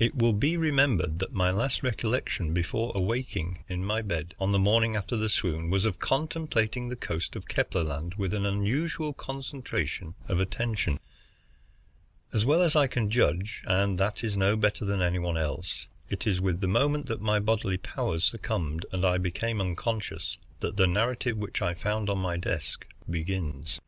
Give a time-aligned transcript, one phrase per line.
[0.00, 4.58] It will be remembered that my last recollection before awaking in my bed, on the
[4.58, 9.12] morning after the swoon, was of contemplating the coast of Kepler Land with an unusual
[9.12, 10.98] concentration of attention.
[12.32, 15.86] As well as I can judge, and that is no better than any one else,
[16.08, 20.78] it is with the moment that my bodily powers succumbed and I became unconscious that
[20.78, 23.78] the narrative which I found on my desk begins.